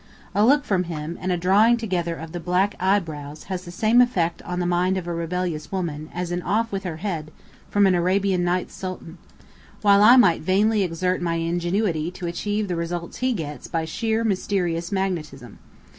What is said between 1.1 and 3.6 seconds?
and a drawing together of the black eyebrows